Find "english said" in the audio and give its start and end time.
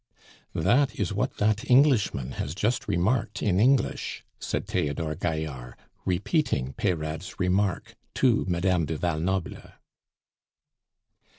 3.59-4.65